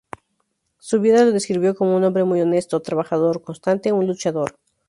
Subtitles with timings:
[0.79, 4.55] Su viuda lo describió como un hombre "muy honesto, trabajador constante, un luchador.